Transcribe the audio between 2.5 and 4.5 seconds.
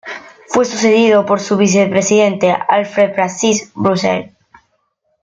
Alfred Francis Russell.